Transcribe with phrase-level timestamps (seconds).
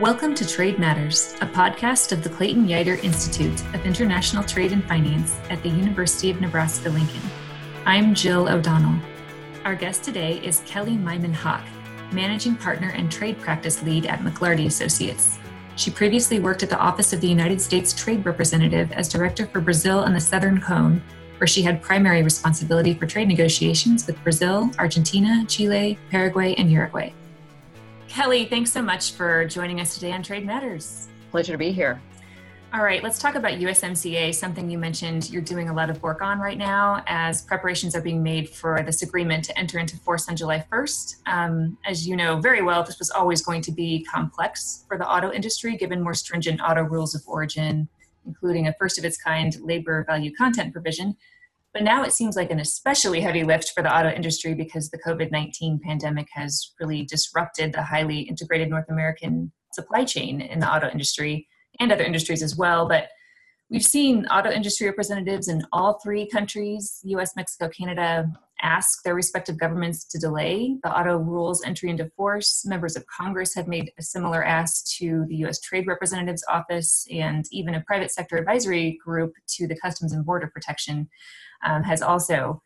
[0.00, 4.84] Welcome to Trade Matters, a podcast of the Clayton Yeutter Institute of International Trade and
[4.84, 7.20] Finance at the University of Nebraska Lincoln.
[7.84, 9.00] I'm Jill O'Donnell.
[9.64, 11.64] Our guest today is Kellie Meiman Hock,
[12.12, 15.40] Managing Partner and Trade Practice Lead at McLarty Associates.
[15.74, 19.60] She previously worked at the Office of the United States Trade Representative as Director for
[19.60, 21.02] Brazil and the Southern Cone,
[21.38, 27.12] where she had primary responsibility for trade negotiations with Brazil, Argentina, Chile, Paraguay, and Uruguay.
[28.08, 31.08] Kellie, thanks so much for joining us today on Trade Matters.
[31.30, 32.00] Pleasure to be here.
[32.72, 36.22] All right, let's talk about USMCA, something you mentioned you're doing a lot of work
[36.22, 40.26] on right now as preparations are being made for this agreement to enter into force
[40.28, 41.16] on July 1st.
[41.26, 45.08] Um, as you know very well, this was always going to be complex for the
[45.08, 47.88] auto industry given more stringent auto rules of origin,
[48.26, 51.14] including a first of its kind labor value content provision
[51.78, 54.98] but now it seems like an especially heavy lift for the auto industry because the
[54.98, 60.68] COVID 19 pandemic has really disrupted the highly integrated North American supply chain in the
[60.68, 61.46] auto industry
[61.78, 62.88] and other industries as well.
[62.88, 63.10] But
[63.70, 68.28] we've seen auto industry representatives in all three countries US, Mexico, Canada
[68.60, 72.64] ask their respective governments to delay the auto rules entry into force.
[72.66, 77.44] Members of Congress have made a similar ask to the US Trade Representative's Office and
[77.52, 81.08] even a private sector advisory group to the Customs and Border Protection
[81.64, 82.60] um, has also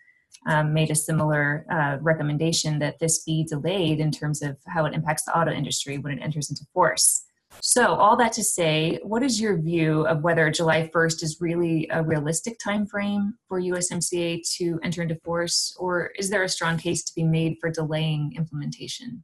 [0.47, 4.95] um, made a similar uh, recommendation that this be delayed in terms of how it
[4.95, 7.25] impacts the auto industry when it enters into force.
[7.61, 11.87] So, all that to say, what is your view of whether July 1st is really
[11.91, 17.05] a realistic timeframe for USMCA to enter into force, or is there a strong case
[17.05, 19.23] to be made for delaying implementation?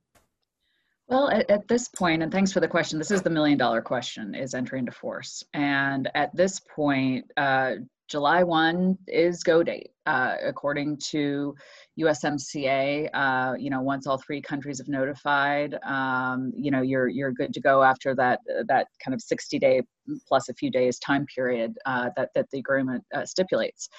[1.09, 3.81] Well, at, at, this point, and thanks for the question, this is the million dollar
[3.81, 5.43] question is entering into force.
[5.55, 7.77] And at this point, uh,
[8.09, 9.91] July 1 is go date.
[10.07, 11.55] Uh, according to
[12.01, 17.33] USMCA, uh, you know, once all three countries have notified, um, you know, you're you're
[17.33, 19.83] good to go after that that kind of 60 day
[20.27, 23.91] plus a few days time period uh, that that the agreement uh, stipulates.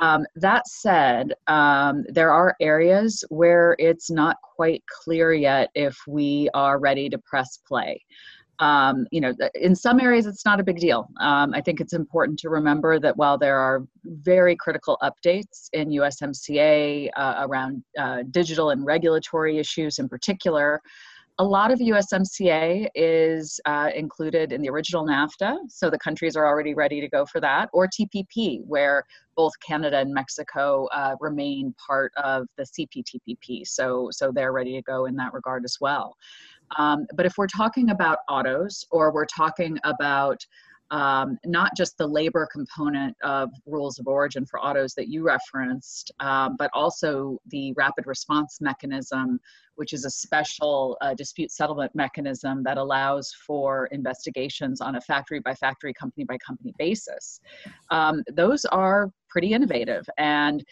[0.00, 6.48] Um, that said, um, there are areas where it's not quite clear yet if we
[6.54, 8.00] are ready to press play
[8.60, 11.08] um, you know, in some areas it's not a big deal.
[11.20, 15.90] Um, I think it's important to remember that while there are very critical updates in
[15.90, 20.80] USMCA uh, around uh, digital and regulatory issues in particular,
[21.40, 26.44] a lot of USMCA is uh, included in the original NAFTA, so the countries are
[26.44, 29.04] already ready to go for that, or TPP, where
[29.36, 34.82] both Canada and Mexico uh, remain part of the CPTPP, so so they're ready to
[34.82, 36.16] go in that regard as well.
[36.76, 40.44] Um, but if we're talking about autos or we're talking about
[40.90, 46.10] um, not just the labor component of rules of origin for autos that you referenced,
[46.20, 49.38] um, but also the rapid response mechanism,
[49.74, 55.40] which is a special uh, dispute settlement mechanism that allows for investigations on a factory
[55.40, 57.40] by factory, company by company basis.
[57.90, 60.64] Um, those are pretty innovative, and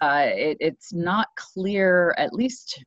[0.00, 2.84] uh, it, it's not clear, at least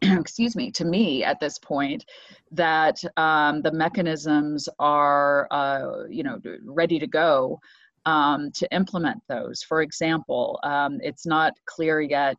[0.02, 2.04] excuse me, to me at this point,
[2.52, 7.58] that um, the mechanisms are, uh, you know, ready to go
[8.06, 9.62] um, to implement those.
[9.62, 12.36] For example, um, it's not clear yet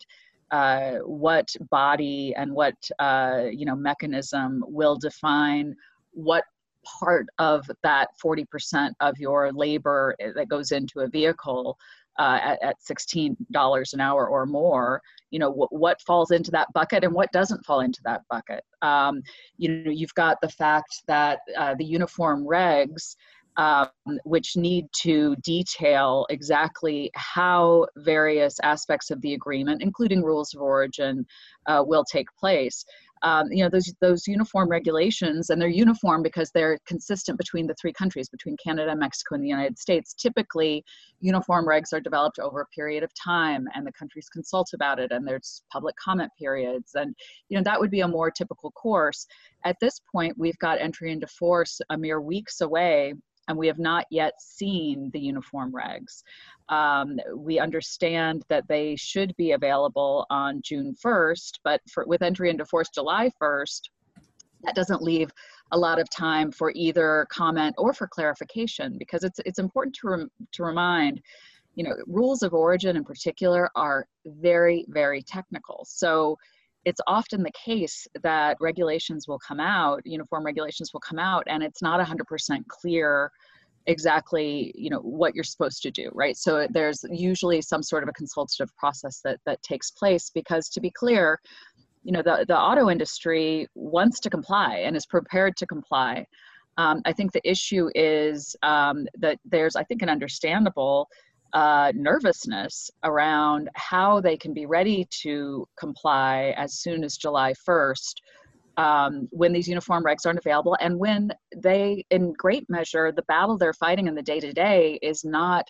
[0.51, 5.75] uh, what body and what, uh, you know, mechanism will define
[6.11, 6.43] what
[6.83, 11.77] part of that 40% of your labor eh, that goes into a vehicle
[12.19, 13.35] uh, at, at $16
[13.93, 17.63] an hour or more you know what, what falls into that bucket and what doesn't
[17.65, 18.63] fall into that bucket.
[18.81, 19.21] Um,
[19.57, 23.15] you know you've got the fact that uh, the uniform regs
[23.57, 23.89] um,
[24.23, 31.25] which need to detail exactly how various aspects of the agreement, including rules of origin,
[31.65, 32.85] uh, will take place
[33.21, 37.75] um, you know those those uniform regulations and they're uniform because they're consistent between the
[37.75, 40.13] three countries between canada mexico and the united states.
[40.13, 40.83] Typically
[41.19, 45.11] uniform regs are developed over a period of time and the countries consult about it
[45.11, 47.15] and there's public comment periods and
[47.49, 49.25] you know that would be a more typical course.
[49.65, 53.13] At this point we've got entry into force a mere weeks away
[53.49, 56.23] and we have not yet seen the uniform regs.
[56.69, 62.51] Um, we understand that they should be available on June 1st, but for, with entry
[62.51, 63.81] into force July 1st,
[64.63, 65.31] that doesn't leave
[65.71, 70.09] a lot of time for either comment or for clarification because it's it's important to
[70.09, 71.21] rem, to remind
[71.75, 76.35] you know rules of origin in particular are very very technical so
[76.85, 81.61] it's often the case that regulations will come out, uniform regulations will come out, and
[81.63, 83.31] it's not 100% clear
[83.87, 88.09] exactly you know what you're supposed to do right so there's usually some sort of
[88.09, 91.39] a consultative process that that takes place because to be clear
[92.03, 96.25] you know, the, the auto industry wants to comply and is prepared to comply.
[96.77, 101.09] Um, I think the issue is um, that there's, I think, an understandable
[101.53, 108.13] uh, nervousness around how they can be ready to comply as soon as July 1st
[108.77, 113.57] um, when these uniform regs aren't available and when they, in great measure, the battle
[113.57, 115.65] they're fighting in the day to day is not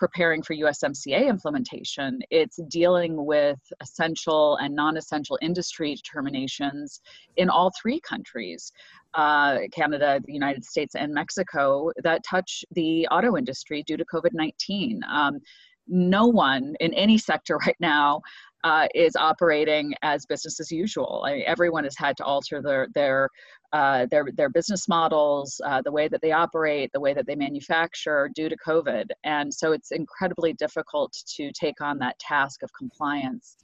[0.00, 2.20] preparing for USMCA implementation.
[2.30, 7.02] It's dealing with essential and non essential industry determinations
[7.36, 8.72] in all three countries
[9.14, 14.30] uh, Canada, the United States, and Mexico that touch the auto industry due to COVID
[14.32, 15.02] 19.
[15.12, 15.38] Um,
[15.86, 18.22] no one in any sector right now
[18.64, 21.24] uh, is operating as business as usual.
[21.26, 23.28] I mean, everyone has had to alter their their
[23.72, 27.36] uh, their their business models, uh, the way that they operate, the way that they
[27.36, 32.70] manufacture due to COVID, and so it's incredibly difficult to take on that task of
[32.72, 33.56] compliance.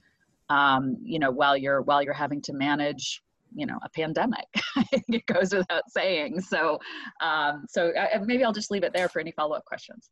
[0.49, 3.21] Um, you know, while you're while you're having to manage
[3.55, 4.45] you know a pandemic
[4.91, 6.77] it goes without saying so
[7.21, 10.09] um, so I, maybe i'll just leave it there for any follow-up questions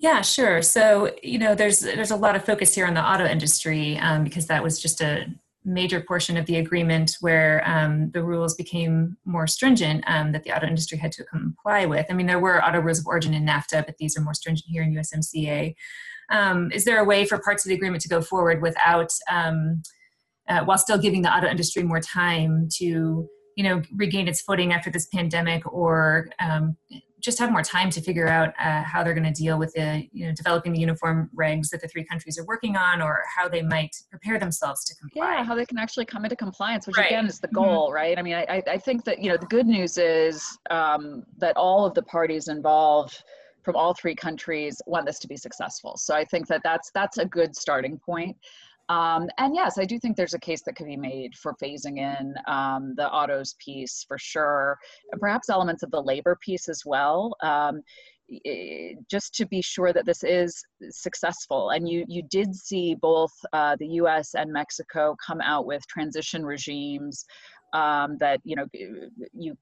[0.00, 0.60] yeah, sure.
[0.62, 4.24] So you know, there's there's a lot of focus here on the auto industry um,
[4.24, 5.26] because that was just a
[5.64, 10.54] major portion of the agreement where um, the rules became more stringent um, that the
[10.54, 12.06] auto industry had to comply with.
[12.10, 14.66] I mean, there were auto rules of origin in NAFTA, but these are more stringent
[14.68, 15.74] here in USMCA.
[16.30, 19.82] Um, is there a way for parts of the agreement to go forward without, um,
[20.48, 24.72] uh, while still giving the auto industry more time to, you know, regain its footing
[24.72, 26.76] after this pandemic or um,
[27.24, 30.06] just have more time to figure out uh, how they're going to deal with the
[30.12, 33.48] you know developing the uniform regs that the three countries are working on or how
[33.48, 36.98] they might prepare themselves to comply yeah how they can actually come into compliance which
[36.98, 37.06] right.
[37.06, 37.56] again is the mm-hmm.
[37.56, 37.94] goal mm-hmm.
[37.94, 41.56] right i mean I, I think that you know the good news is um, that
[41.56, 43.24] all of the parties involved
[43.62, 47.16] from all three countries want this to be successful so i think that that's that's
[47.16, 48.36] a good starting point
[48.88, 51.98] um, and yes, I do think there's a case that could be made for phasing
[51.98, 54.76] in um, the autos piece for sure,
[55.12, 57.34] and perhaps elements of the labor piece as well.
[57.42, 57.82] Um,
[59.10, 61.70] just to be sure that this is successful.
[61.70, 66.44] And you, you did see both uh, the US and Mexico come out with transition
[66.44, 67.26] regimes
[67.74, 68.66] um, that, you know,
[69.34, 69.54] you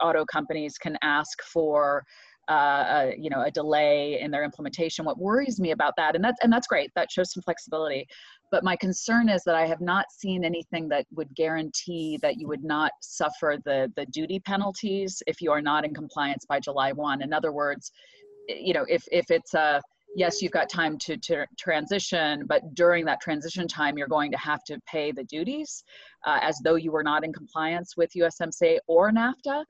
[0.00, 2.04] auto companies can ask for
[2.48, 5.04] uh, a, you know a delay in their implementation.
[5.04, 8.06] What worries me about that, and that's and that's great, that shows some flexibility.
[8.50, 12.48] But my concern is that I have not seen anything that would guarantee that you
[12.48, 16.92] would not suffer the the duty penalties if you are not in compliance by July
[16.92, 17.22] one.
[17.22, 17.92] In other words,
[18.48, 19.82] you know if if it's a
[20.14, 24.38] yes, you've got time to, to transition, but during that transition time, you're going to
[24.38, 25.84] have to pay the duties
[26.26, 29.62] uh, as though you were not in compliance with USMCA or NAFTA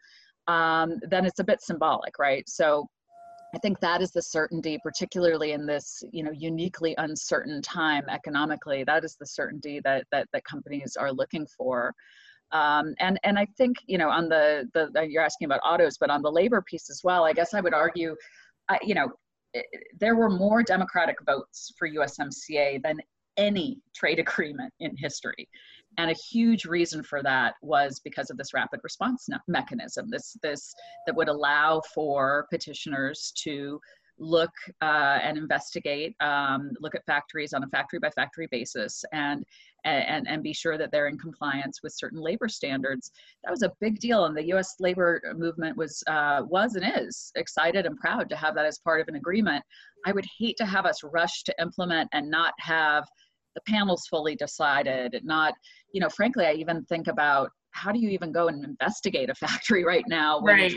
[0.48, 2.48] um, then it's a bit symbolic, right?
[2.48, 2.88] So
[3.56, 8.84] I think that is the certainty, particularly in this, you know, uniquely uncertain time economically.
[8.84, 11.94] That is the certainty that that, that companies are looking for.
[12.52, 16.10] Um, and and I think you know on the the you're asking about autos, but
[16.10, 17.24] on the labor piece as well.
[17.24, 18.14] I guess I would argue,
[18.82, 19.08] you know,
[19.98, 22.98] there were more Democratic votes for USMCA than
[23.38, 25.48] any trade agreement in history.
[25.98, 30.74] And a huge reason for that was because of this rapid response mechanism, this, this
[31.06, 33.80] that would allow for petitioners to
[34.18, 34.52] look
[34.82, 39.44] uh, and investigate, um, look at factories on a factory by factory basis, and,
[39.84, 43.12] and and be sure that they're in compliance with certain labor standards.
[43.44, 44.74] That was a big deal, and the U.S.
[44.80, 49.00] labor movement was uh, was and is excited and proud to have that as part
[49.00, 49.64] of an agreement.
[50.04, 53.06] I would hate to have us rush to implement and not have
[53.56, 55.54] the panel's fully decided not
[55.92, 59.34] you know frankly i even think about how do you even go and investigate a
[59.34, 60.76] factory right now when right.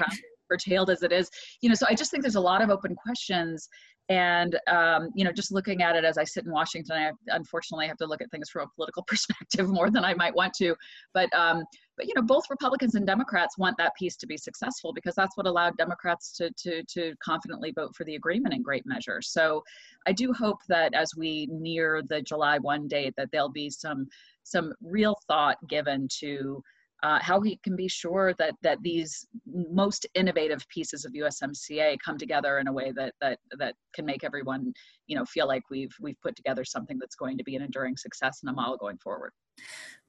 [0.50, 1.30] curtailed as it is
[1.62, 3.70] you know so i just think there's a lot of open questions
[4.10, 7.88] and um, you know just looking at it as i sit in washington i unfortunately
[7.88, 10.76] have to look at things from a political perspective more than i might want to
[11.14, 11.64] but um,
[12.00, 15.38] but you know both republicans and democrats want that piece to be successful because that's
[15.38, 19.62] what allowed democrats to to to confidently vote for the agreement in great measure so
[20.08, 24.08] i do hope that as we near the july 1 date that there'll be some
[24.44, 26.64] some real thought given to
[27.02, 32.18] uh, how we can be sure that that these most innovative pieces of USMCA come
[32.18, 34.74] together in a way that that that can make everyone
[35.08, 37.96] you know feel like we've we've put together something that's going to be an enduring
[37.96, 39.32] success and a model going forward.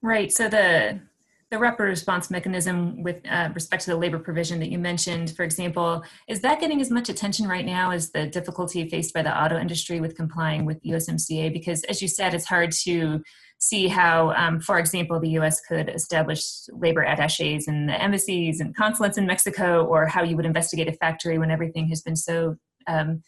[0.02, 0.32] Right.
[0.32, 1.00] So the
[1.50, 5.42] the rapid response mechanism with uh, respect to the labor provision that you mentioned, for
[5.42, 9.36] example, is that getting as much attention right now as the difficulty faced by the
[9.36, 11.52] auto industry with complying with USMCA?
[11.52, 13.20] Because as you said, it's hard to
[13.58, 18.74] see how, um, for example, the US could establish labor attaches in the embassies and
[18.76, 22.56] consulates in Mexico, or how you would investigate a factory when everything has been so
[22.86, 23.22] um,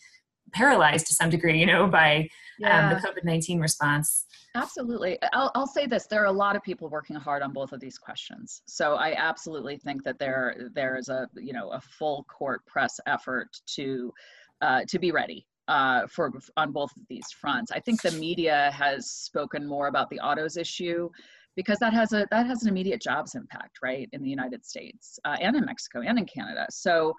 [0.53, 2.29] paralyzed to some degree, you know, by
[2.61, 2.89] yeah.
[2.89, 4.27] um, the COVID 19 response.
[4.55, 5.19] Absolutely.
[5.33, 7.81] I'll, I'll say this there are a lot of people working hard on both of
[7.81, 8.63] these questions.
[8.67, 13.01] So I absolutely think that there there is a you know a full court press
[13.07, 14.13] effort to
[14.61, 17.73] uh, to be ready uh, for on both of these fronts.
[17.73, 21.09] I think the media has spoken more about the autos issue
[21.57, 25.19] because that has a that has an immediate jobs impact, right, in the United States
[25.25, 26.67] uh, and in Mexico and in Canada.
[26.71, 27.15] So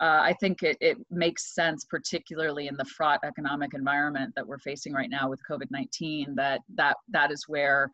[0.00, 4.58] uh, I think it, it makes sense, particularly in the fraught economic environment that we're
[4.58, 7.90] facing right now with COVID-19, that that that is where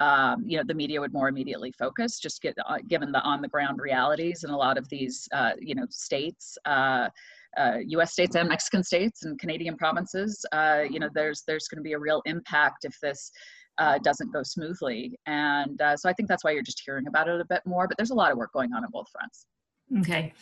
[0.00, 3.78] um, you know the media would more immediately focus, just get, uh, given the on-the-ground
[3.80, 6.58] realities in a lot of these uh, you know states.
[6.64, 7.08] Uh,
[7.56, 8.08] U.S.
[8.08, 11.84] Uh, states and Mexican states and Canadian provinces, uh, you know, there's there's going to
[11.84, 13.30] be a real impact if this
[13.78, 15.16] uh, doesn't go smoothly.
[15.26, 17.86] And uh, so I think that's why you're just hearing about it a bit more.
[17.86, 19.46] But there's a lot of work going on on both fronts.
[19.98, 20.32] Okay.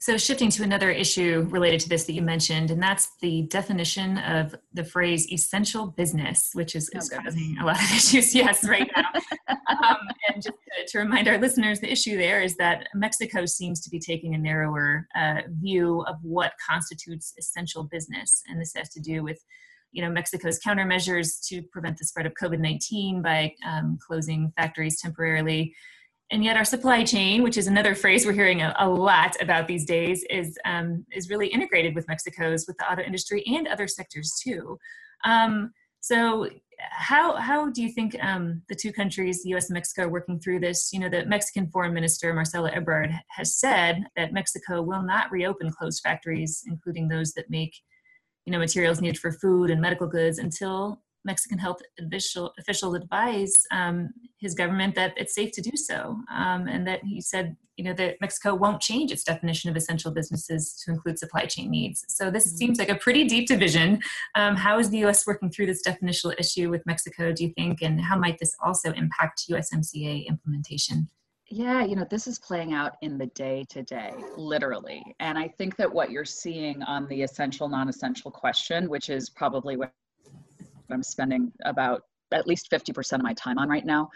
[0.00, 4.18] So, shifting to another issue related to this that you mentioned, and that's the definition
[4.18, 8.66] of the phrase essential business, which is, oh, is causing a lot of issues, yes,
[8.68, 9.20] right now.
[9.48, 9.96] um,
[10.28, 13.90] and just to, to, remind our listeners, the issue there is that Mexico seems to
[13.90, 18.42] be taking a narrower uh, view of what constitutes essential business.
[18.46, 19.44] And this has to do with
[19.90, 25.74] you know Mexico's countermeasures to prevent the spread of COVID-19 by um, closing factories temporarily
[26.30, 29.66] and yet our supply chain which is another phrase we're hearing a, a lot about
[29.66, 33.88] these days is um, is really integrated with mexico's with the auto industry and other
[33.88, 34.78] sectors too.
[35.24, 36.48] Um, so
[36.90, 40.38] how how do you think um, the two countries the us and mexico are working
[40.38, 40.92] through this?
[40.92, 45.72] You know the mexican foreign minister Marcelo Ebrard has said that mexico will not reopen
[45.72, 47.74] closed factories including those that make
[48.44, 53.52] you know materials needed for food and medical goods until Mexican health official, officials advise
[53.70, 54.08] um,
[54.38, 57.92] his government that it's safe to do so, um, and that he said, you know,
[57.94, 62.04] that Mexico won't change its definition of essential businesses to include supply chain needs.
[62.08, 62.56] So this mm-hmm.
[62.56, 64.00] seems like a pretty deep division.
[64.34, 65.26] Um, how is the U.S.
[65.26, 67.32] working through this definitional issue with Mexico?
[67.32, 71.08] Do you think, and how might this also impact USMCA implementation?
[71.50, 75.02] Yeah, you know, this is playing out in the day to day, literally.
[75.18, 79.30] And I think that what you're seeing on the essential, non essential question, which is
[79.30, 79.92] probably what
[80.90, 84.10] I'm spending about at least 50% of my time on right now.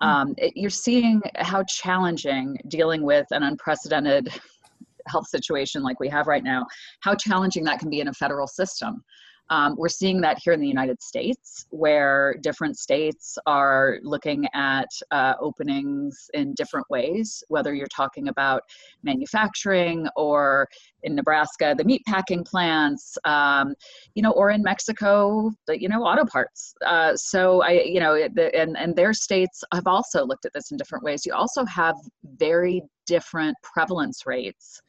[0.00, 0.08] Hmm.
[0.08, 4.28] Um, it, you're seeing how challenging dealing with an unprecedented
[5.06, 6.66] health situation like we have right now,
[7.00, 9.02] how challenging that can be in a federal system.
[9.50, 14.88] Um, we're seeing that here in the United States, where different states are looking at
[15.10, 18.62] uh, openings in different ways, whether you're talking about
[19.02, 20.68] manufacturing or
[21.02, 23.74] in Nebraska, the meat packing plants, um,
[24.14, 26.74] you know, or in Mexico, the, you know, auto parts.
[26.86, 30.70] Uh, so I, you know, the, and, and their states have also looked at this
[30.70, 31.26] in different ways.
[31.26, 31.96] You also have
[32.38, 34.80] very different prevalence rates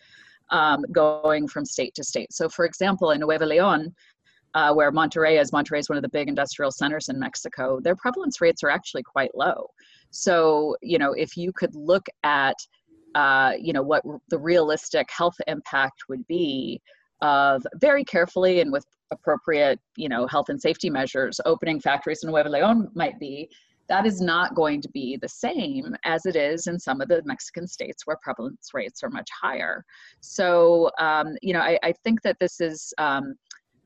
[0.50, 2.31] um, going from state to state.
[2.31, 3.93] So for example, in Nuevo Leon,
[4.53, 5.51] uh, where Monterrey is.
[5.51, 7.79] Monterrey is one of the big industrial centers in Mexico.
[7.81, 9.67] Their prevalence rates are actually quite low.
[10.12, 12.55] So, you know, if you could look at,
[13.15, 16.81] uh, you know, what the realistic health impact would be
[17.22, 22.29] of very carefully and with appropriate, you know, health and safety measures, opening factories in
[22.29, 23.50] Nuevo Leon might be,
[23.89, 27.22] that is not going to be the same as it is in some of the
[27.25, 29.83] Mexican states where prevalence rates are much higher.
[30.22, 33.36] So, um, you know, I, I, think that this is um,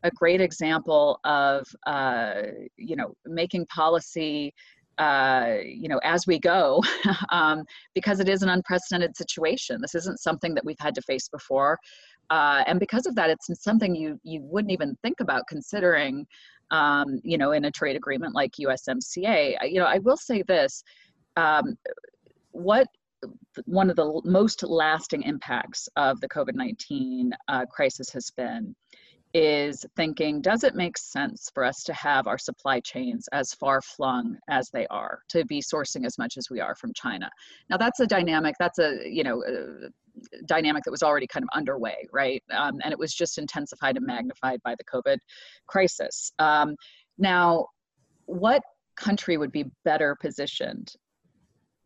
[0.04, 2.42] a great example of uh,
[2.78, 4.54] you know making policy
[4.98, 6.82] uh, you know as we go
[7.32, 7.64] um,
[7.94, 9.80] because it is an unprecedented situation.
[9.82, 11.78] This isn't something that we've had to face before
[12.30, 16.26] uh, and because of that it's something you you wouldn't even think about considering
[16.72, 20.84] um, you know in a trade agreement like usmca you know i will say this
[21.36, 21.78] um,
[22.52, 22.88] what
[23.66, 28.76] one of the most lasting impacts of the covid-19 uh, crisis has been
[29.34, 33.82] is thinking does it make sense for us to have our supply chains as far
[33.82, 37.30] flung as they are to be sourcing as much as we are from china?
[37.70, 39.90] Now that's a dynamic that's a you know a
[40.46, 42.44] dynamic that was already kind of underway right?
[42.52, 45.18] Um, and it was just intensified and magnified by the covid
[45.68, 46.32] crisis.
[46.40, 46.76] Um,
[47.18, 47.68] now
[48.26, 48.62] what
[48.96, 50.94] country would be better positioned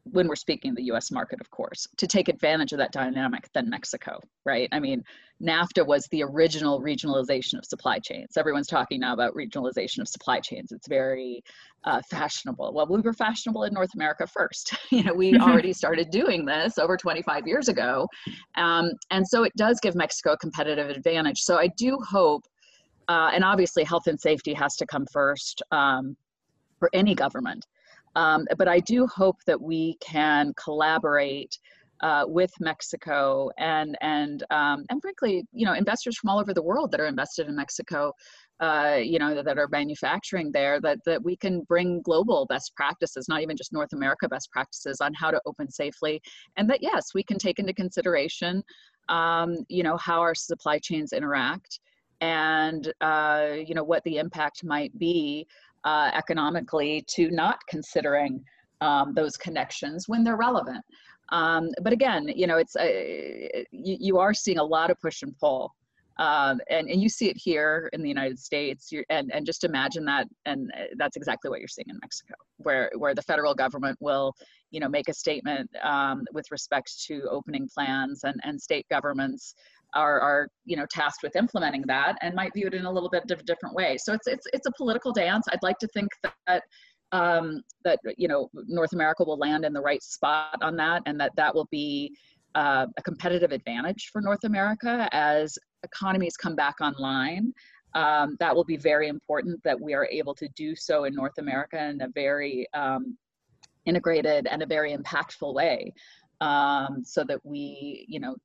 [0.05, 3.69] when we're speaking the US market, of course, to take advantage of that dynamic than
[3.69, 4.67] Mexico, right?
[4.71, 5.03] I mean,
[5.41, 8.37] NAFTA was the original regionalization of supply chains.
[8.37, 10.71] Everyone's talking now about regionalization of supply chains.
[10.71, 11.43] It's very
[11.83, 12.73] uh, fashionable.
[12.73, 14.75] Well, we were fashionable in North America first.
[14.91, 18.07] you know, we already started doing this over 25 years ago.
[18.55, 21.41] Um, and so it does give Mexico a competitive advantage.
[21.41, 22.43] So I do hope,
[23.07, 26.15] uh, and obviously health and safety has to come first um,
[26.79, 27.65] for any government.
[28.15, 31.57] Um, but I do hope that we can collaborate
[32.01, 36.61] uh, with Mexico and and um, and frankly, you know, investors from all over the
[36.61, 38.11] world that are invested in Mexico,
[38.59, 43.27] uh, you know, that are manufacturing there, that that we can bring global best practices,
[43.29, 46.21] not even just North America best practices, on how to open safely,
[46.57, 48.63] and that yes, we can take into consideration,
[49.09, 51.79] um, you know, how our supply chains interact,
[52.19, 55.45] and uh, you know what the impact might be
[55.83, 58.43] uh, economically to not considering
[58.81, 60.83] um, those connections when they're relevant.
[61.31, 65.21] Um, but again, you know, it's uh, you, you, are seeing a lot of push
[65.21, 65.73] and pull,
[66.19, 68.91] um, and and you see it here in the United States.
[68.91, 72.33] You're, and and just imagine that, and uh, that's exactly what you're seeing in Mexico,
[72.57, 74.35] where where the federal government will,
[74.71, 79.55] you know, make a statement um, with respect to opening plans, and and state governments
[79.93, 83.09] are are you know tasked with implementing that, and might view it in a little
[83.09, 83.97] bit of a different way.
[83.97, 85.45] So it's it's it's a political dance.
[85.51, 86.09] I'd like to think
[86.47, 86.63] that
[87.11, 91.19] um, that you know North America will land in the right spot on that, and
[91.19, 92.13] that that will be
[92.55, 97.53] uh, a competitive advantage for North America as economies come back online.
[97.93, 101.37] Um, that will be very important that we are able to do so in North
[101.39, 103.17] America in a very um,
[103.85, 105.93] integrated and a very impactful way,
[106.39, 108.35] um, so that we you know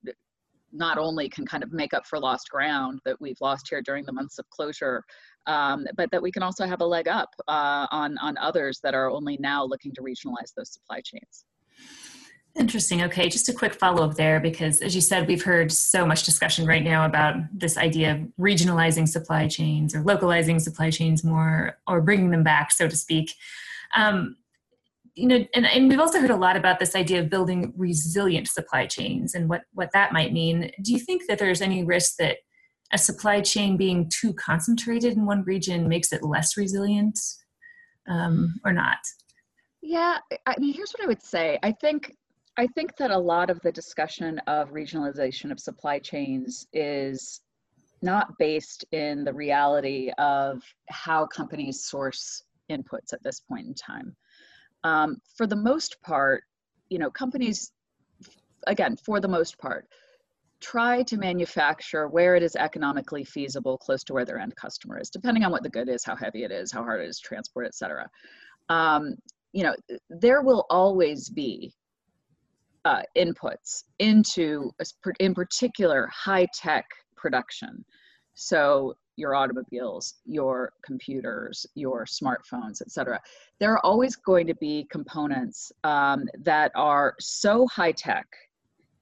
[0.76, 4.04] not only can kind of make up for lost ground that we've lost here during
[4.04, 5.02] the months of closure,
[5.46, 8.94] um, but that we can also have a leg up uh, on, on others that
[8.94, 11.44] are only now looking to regionalize those supply chains.
[12.58, 13.02] Interesting.
[13.02, 16.22] Okay, just a quick follow up there because, as you said, we've heard so much
[16.22, 21.76] discussion right now about this idea of regionalizing supply chains or localizing supply chains more
[21.86, 23.34] or bringing them back, so to speak.
[23.94, 24.36] Um,
[25.16, 28.48] you know, and, and we've also heard a lot about this idea of building resilient
[28.48, 30.70] supply chains and what, what that might mean.
[30.82, 32.36] Do you think that there's any risk that
[32.92, 37.18] a supply chain being too concentrated in one region makes it less resilient
[38.08, 38.98] um, or not?
[39.80, 41.58] Yeah, I mean, here's what I would say.
[41.62, 42.12] I think
[42.58, 47.42] I think that a lot of the discussion of regionalization of supply chains is
[48.02, 54.16] not based in the reality of how companies source inputs at this point in time.
[54.84, 56.42] Um, for the most part,
[56.90, 57.72] you know, companies,
[58.66, 59.86] again, for the most part,
[60.60, 65.10] try to manufacture where it is economically feasible close to where their end customer is,
[65.10, 67.28] depending on what the good is, how heavy it is, how hard it is to
[67.28, 68.08] transport, et cetera.
[68.68, 69.16] Um,
[69.52, 69.74] you know,
[70.08, 71.72] there will always be
[72.84, 74.70] uh, inputs into,
[75.18, 76.84] in particular, high tech
[77.16, 77.84] production.
[78.34, 83.20] So your automobiles, your computers, your smartphones, et cetera.
[83.58, 88.26] There are always going to be components um, that are so high tech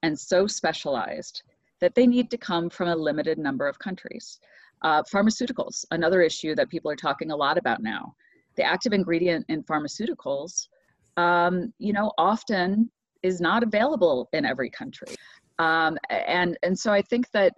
[0.03, 1.43] and so specialized
[1.81, 4.39] that they need to come from a limited number of countries.
[4.83, 8.15] Uh, pharmaceuticals, another issue that people are talking a lot about now.
[8.57, 10.69] The active ingredient in pharmaceuticals,
[11.17, 12.91] um, you know, often
[13.23, 15.15] is not available in every country.
[15.59, 17.55] Um, and, and so I think that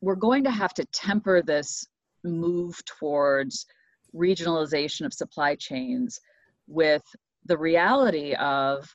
[0.00, 1.86] we're going to have to temper this
[2.24, 3.66] move towards
[4.14, 6.20] regionalization of supply chains
[6.66, 7.02] with
[7.46, 8.94] the reality of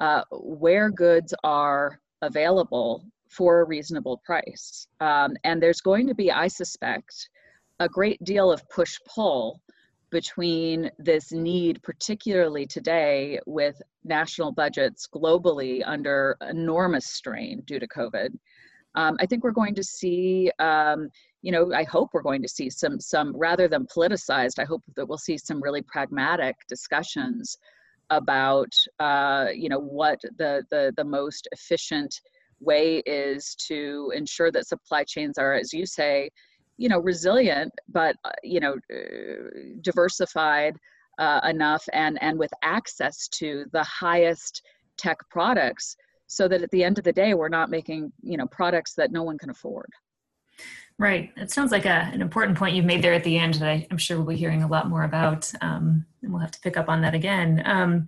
[0.00, 4.86] uh, where goods are available for a reasonable price.
[5.00, 7.28] Um, and there's going to be, I suspect,
[7.78, 9.60] a great deal of push pull
[10.10, 18.36] between this need, particularly today with national budgets globally under enormous strain due to COVID.
[18.94, 21.08] Um, I think we're going to see um,
[21.42, 24.82] you know, I hope we're going to see some, some rather than politicized, I hope
[24.96, 27.56] that we'll see some really pragmatic discussions
[28.10, 32.14] about, uh, you know, what the, the, the most efficient
[32.60, 36.28] way is to ensure that supply chains are, as you say,
[36.76, 40.76] you know, resilient, but, uh, you know, uh, diversified
[41.18, 44.62] uh, enough and, and with access to the highest
[44.98, 45.96] tech products
[46.30, 49.10] so that at the end of the day, we're not making, you know, products that
[49.10, 49.90] no one can afford.
[50.96, 51.32] Right.
[51.36, 53.86] It sounds like a, an important point you've made there at the end that I,
[53.90, 55.50] am sure we'll be hearing a lot more about.
[55.60, 57.62] Um, and we'll have to pick up on that again.
[57.64, 58.06] Um,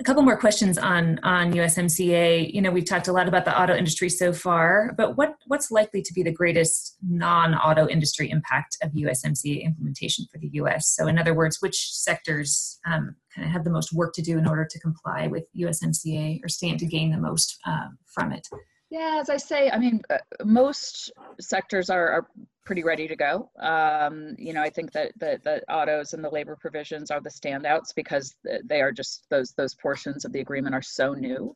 [0.00, 2.52] a couple more questions on on USMCA.
[2.52, 5.70] You know, we've talked a lot about the auto industry so far, but what what's
[5.70, 10.88] likely to be the greatest non-auto industry impact of USMCA implementation for the U.S.?
[10.88, 14.38] So, in other words, which sectors um, kind of have the most work to do
[14.38, 18.46] in order to comply with USMCA or stand to gain the most uh, from it?
[18.90, 22.28] Yeah, as I say, I mean, uh, most sectors are, are
[22.64, 23.50] pretty ready to go.
[23.60, 27.28] Um, you know, I think that the, the autos and the labor provisions are the
[27.28, 31.54] standouts because they are just those those portions of the agreement are so new.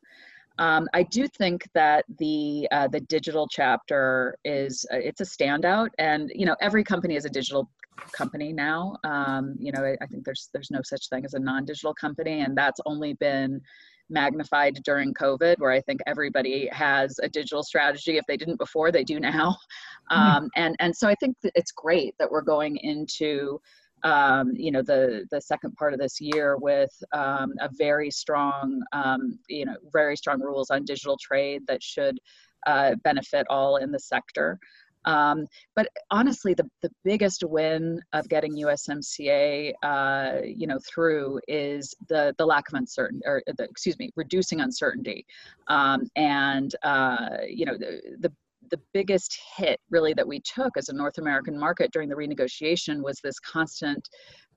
[0.59, 5.89] Um, I do think that the uh, the digital chapter is uh, it's a standout,
[5.97, 7.67] and you know every company is a digital
[8.11, 8.97] company now.
[9.03, 12.41] Um, you know, I, I, think there's there's no such thing as a non-digital company,
[12.41, 13.61] and that's only been
[14.09, 18.17] magnified during COVID, where I think everybody has a digital strategy.
[18.17, 19.57] If they didn't before, they do now.
[20.11, 20.35] Mm-hmm.
[20.35, 23.61] Um, and and so I think it's great that we're going into
[24.03, 28.83] um, you know the the second part of this year with um, a very strong
[28.91, 32.19] um, you know very strong rules on digital trade that should
[32.67, 34.59] uh, benefit all in the sector.
[35.05, 41.93] Um, but honestly, the, the biggest win of getting USMCA, uh, you know, through is
[42.09, 45.25] the the lack of uncertainty, or the, excuse me, reducing uncertainty,
[45.67, 48.31] um, and uh, you know, the, the
[48.71, 53.03] the biggest hit really that we took as a North American market during the renegotiation
[53.03, 54.09] was this constant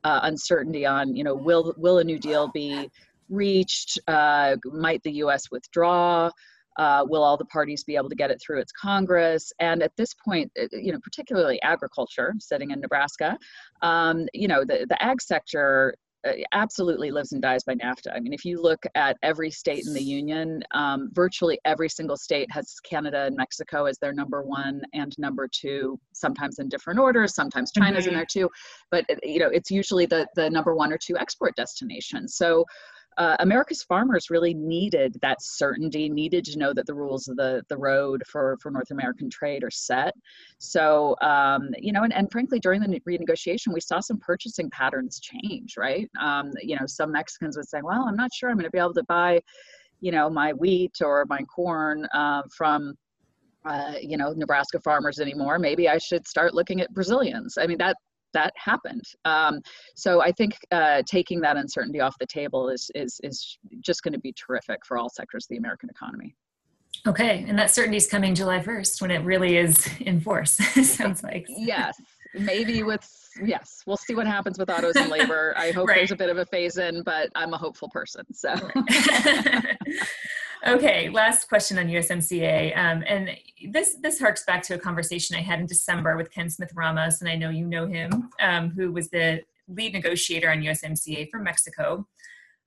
[0.04, 2.88] uh, uncertainty on, you know, will will a new deal be
[3.28, 3.98] reached?
[4.06, 5.50] Uh, might the U.S.
[5.50, 6.30] withdraw?
[6.78, 9.52] Uh, will all the parties be able to get it through its Congress?
[9.60, 13.38] And at this point, uh, you know, particularly agriculture, sitting in Nebraska,
[13.82, 15.94] um, you know, the, the ag sector
[16.26, 18.14] uh, absolutely lives and dies by NAFTA.
[18.14, 22.16] I mean, if you look at every state in the union, um, virtually every single
[22.16, 26.98] state has Canada and Mexico as their number one and number two, sometimes in different
[26.98, 27.34] orders.
[27.34, 28.10] Sometimes China's mm-hmm.
[28.10, 28.50] in there too,
[28.90, 32.26] but you know, it's usually the the number one or two export destination.
[32.28, 32.64] So
[33.16, 37.62] uh, America's farmers really needed that certainty, needed to know that the rules of the,
[37.68, 40.14] the road for, for North American trade are set.
[40.58, 45.20] So, um, you know, and, and frankly, during the renegotiation, we saw some purchasing patterns
[45.20, 46.10] change, right?
[46.20, 48.78] Um, you know, some Mexicans would say, well, I'm not sure I'm going to be
[48.78, 49.40] able to buy,
[50.00, 52.94] you know, my wheat or my corn uh, from
[53.64, 55.58] uh, you know Nebraska farmers anymore.
[55.58, 57.58] Maybe I should start looking at Brazilians.
[57.58, 57.96] I mean that
[58.36, 59.04] that happened.
[59.24, 59.60] Um,
[59.94, 64.12] so I think uh, taking that uncertainty off the table is is is just going
[64.12, 66.36] to be terrific for all sectors of the American economy.
[67.06, 70.52] Okay, and that certainty is coming July 1st when it really is in force.
[70.82, 71.46] sounds like.
[71.48, 72.00] Yes,
[72.34, 73.06] maybe with
[73.44, 75.54] yes, we'll see what happens with autos and labor.
[75.56, 75.96] I hope right.
[75.96, 78.24] there's a bit of a phase in, but I'm a hopeful person.
[78.32, 78.54] So.
[80.66, 83.30] okay, last question on USMCA, um, and
[83.70, 87.20] this this harks back to a conversation I had in December with Ken Smith Ramos,
[87.20, 91.38] and I know you know him, um, who was the lead negotiator on USMCA for
[91.38, 92.06] Mexico.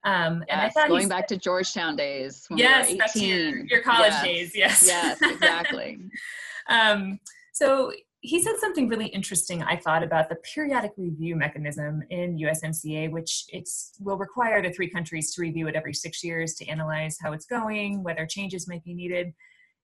[0.03, 2.47] Um, yes, and I thought going back to Georgetown days.
[2.51, 4.23] yes, we that's your, your college yes.
[4.23, 4.55] days.
[4.55, 4.83] Yes.
[4.87, 5.99] Yes, exactly.
[6.69, 7.19] um,
[7.53, 13.09] so he said something really interesting i thought about the periodic review mechanism in usmca
[13.11, 17.17] which it's will require the three countries to review it every six years to analyze
[17.21, 19.33] how it's going whether changes might be needed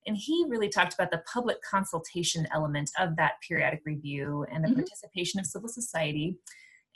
[0.06, 4.68] and he really talked about the public consultation element of that periodic review and the
[4.68, 4.80] mm-hmm.
[4.80, 6.36] participation of civil society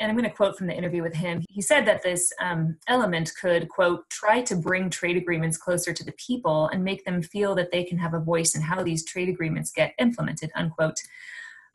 [0.01, 1.45] and I'm going to quote from the interview with him.
[1.51, 6.05] He said that this um, element could, quote, try to bring trade agreements closer to
[6.05, 9.05] the people and make them feel that they can have a voice in how these
[9.05, 10.97] trade agreements get implemented, unquote.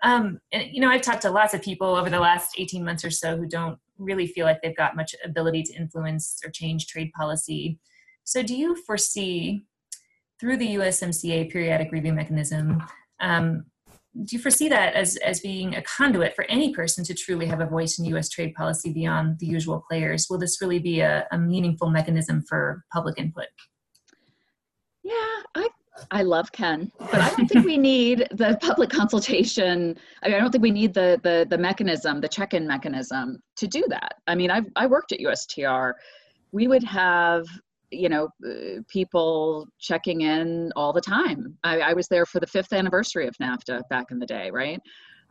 [0.02, 3.06] Um, and, you know, I've talked to lots of people over the last 18 months
[3.06, 6.88] or so who don't really feel like they've got much ability to influence or change
[6.88, 7.80] trade policy.
[8.24, 9.66] So, do you foresee,
[10.40, 12.84] through the USMCA periodic review mechanism,
[13.20, 13.66] um,
[14.24, 17.60] do you foresee that as, as being a conduit for any person to truly have
[17.60, 18.30] a voice in U.S.
[18.30, 20.28] trade policy beyond the usual players?
[20.30, 23.48] Will this really be a, a meaningful mechanism for public input?
[25.04, 25.14] Yeah,
[25.56, 25.68] I
[26.12, 29.98] I love Ken, but I don't think we need the public consultation.
[30.24, 33.68] I, mean, I don't think we need the the the mechanism, the check-in mechanism to
[33.68, 34.16] do that.
[34.28, 35.94] I mean, I've I worked at USTR.
[36.52, 37.46] We would have
[37.92, 41.58] you know, uh, people checking in all the time.
[41.64, 44.80] I, I, was there for the fifth anniversary of NAFTA back in the day, right?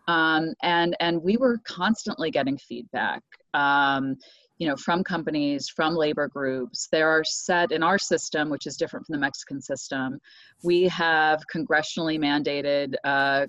[0.09, 3.23] Um, and and we were constantly getting feedback,
[3.55, 4.17] um,
[4.59, 6.89] you know, from companies, from labor groups.
[6.93, 10.21] There are set in our system, which is different from the Mexican system.
[10.63, 13.47] We have congressionally mandated uh,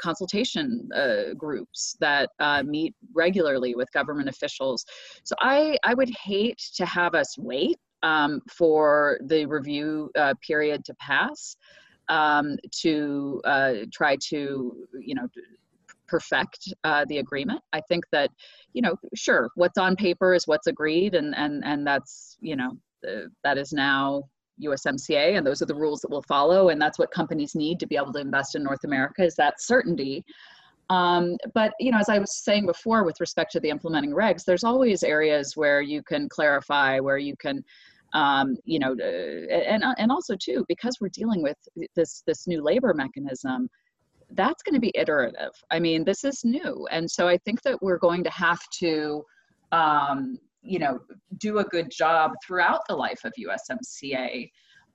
[0.00, 4.84] consultation uh, groups that uh, meet regularly with government officials.
[5.24, 10.84] So I I would hate to have us wait um, for the review uh, period
[10.84, 11.56] to pass
[12.08, 15.28] um, to uh, try to, you know,
[16.06, 17.60] perfect uh, the agreement.
[17.72, 18.30] I think that,
[18.72, 22.76] you know, sure, what's on paper is what's agreed, and and and that's, you know,
[23.02, 24.22] the, that is now
[24.62, 27.86] USMCA, and those are the rules that will follow, and that's what companies need to
[27.86, 30.24] be able to invest in North America is that certainty.
[30.88, 34.44] Um, but you know, as I was saying before, with respect to the implementing regs,
[34.44, 37.64] there's always areas where you can clarify, where you can,
[38.12, 41.56] um, you know, uh, and and also too, because we're dealing with
[41.96, 43.68] this this new labor mechanism,
[44.30, 45.52] that's going to be iterative.
[45.70, 49.24] I mean, this is new, and so I think that we're going to have to,
[49.72, 51.00] um, you know,
[51.38, 54.50] do a good job throughout the life of USMCA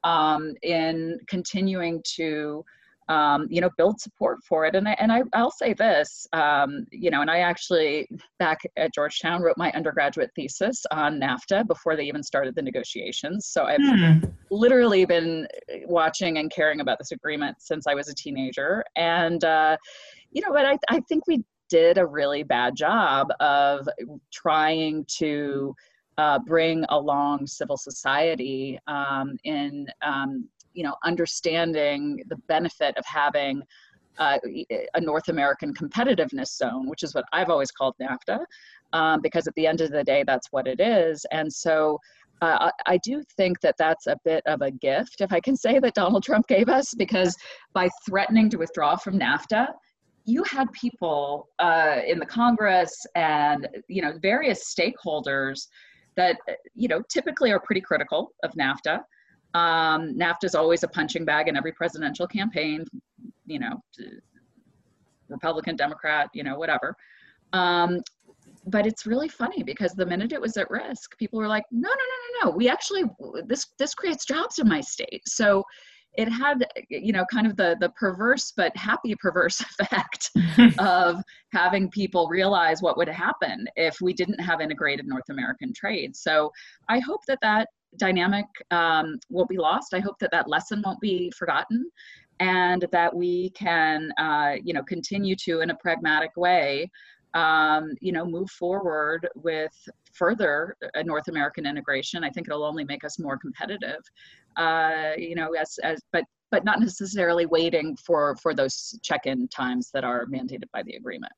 [0.05, 2.63] um, in continuing to
[3.11, 4.73] um, you know, build support for it.
[4.73, 8.07] And I, and I, I'll say this, um, you know, and I actually
[8.39, 13.47] back at Georgetown wrote my undergraduate thesis on NAFTA before they even started the negotiations.
[13.47, 14.19] So I've hmm.
[14.49, 15.45] literally been
[15.87, 18.81] watching and caring about this agreement since I was a teenager.
[18.95, 19.75] And, uh,
[20.31, 23.89] you know, but I, I think we did a really bad job of
[24.31, 25.75] trying to
[26.17, 33.63] uh, bring along civil society um, in um, you know understanding the benefit of having
[34.17, 34.37] uh,
[34.93, 38.45] a North American competitiveness zone, which is what I've always called NAFTA,
[38.93, 41.25] um, because at the end of the day, that's what it is.
[41.31, 41.97] And so
[42.41, 45.55] uh, I, I, do think that that's a bit of a gift, if I can
[45.55, 47.35] say, that Donald Trump gave us, because
[47.73, 49.67] by threatening to withdraw from NAFTA,
[50.25, 55.67] you had people uh, in the Congress and you know various stakeholders
[56.15, 56.37] that
[56.75, 59.01] you know typically are pretty critical of NAFTA.
[59.53, 62.85] Um, NAFTA is always a punching bag in every presidential campaign,
[63.45, 63.81] you know,
[65.27, 66.95] Republican, Democrat, you know, whatever.
[67.53, 68.01] Um,
[68.65, 71.89] but it's really funny because the minute it was at risk, people were like, no,
[71.89, 72.57] no, no, no, no.
[72.57, 73.03] We actually
[73.45, 75.23] this this creates jobs in my state.
[75.27, 75.63] So
[76.17, 80.29] it had you know kind of the the perverse but happy perverse effect
[80.79, 81.21] of
[81.53, 86.51] having people realize what would happen if we didn't have integrated north american trade so
[86.89, 91.01] i hope that that dynamic um, won't be lost i hope that that lesson won't
[91.01, 91.89] be forgotten
[92.39, 96.89] and that we can uh, you know continue to in a pragmatic way
[97.33, 99.73] um, you know move forward with
[100.13, 104.01] further uh, north american integration i think it'll only make us more competitive
[104.57, 109.89] uh, you know, as, as but but not necessarily waiting for for those check-in times
[109.93, 111.31] that are mandated by the agreement.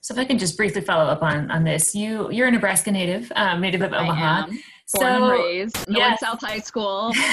[0.00, 2.90] So if I can just briefly follow up on on this, you you're a Nebraska
[2.90, 4.48] native, um, native of Omaha.
[4.94, 6.20] Born so, and raised, North yes.
[6.20, 7.12] South High School.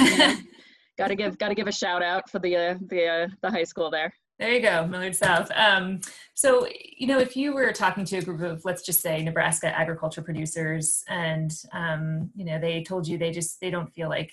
[0.97, 3.51] got to give got to give a shout out for the uh, the uh, the
[3.51, 4.13] high school there.
[4.37, 5.51] There you go, Millard South.
[5.53, 5.99] Um,
[6.33, 6.65] so,
[6.97, 10.21] you know, if you were talking to a group of, let's just say, Nebraska agriculture
[10.21, 14.31] producers, and um, you know, they told you they just they don't feel like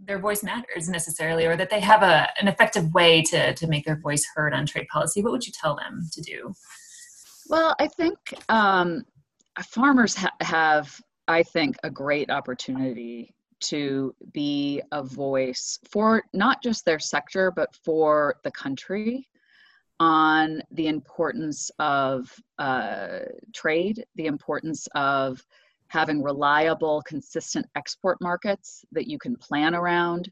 [0.00, 3.84] their voice matters necessarily or that they have a, an effective way to, to make
[3.84, 6.52] their voice heard on trade policy what would you tell them to do
[7.48, 8.16] well i think
[8.48, 9.04] um,
[9.60, 16.84] farmers ha- have i think a great opportunity to be a voice for not just
[16.84, 19.28] their sector but for the country
[20.00, 23.20] on the importance of uh,
[23.52, 25.44] trade the importance of
[25.88, 30.30] having reliable, consistent export markets that you can plan around,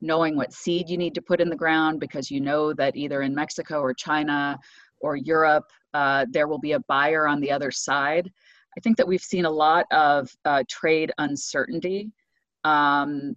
[0.00, 3.22] knowing what seed you need to put in the ground because you know that either
[3.22, 4.58] in Mexico or China
[5.00, 8.30] or Europe, uh, there will be a buyer on the other side.
[8.76, 12.10] I think that we've seen a lot of uh, trade uncertainty
[12.64, 13.36] um,